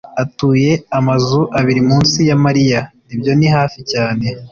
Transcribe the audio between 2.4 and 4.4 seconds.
Mariya." "Ibyo ni hafi cyane."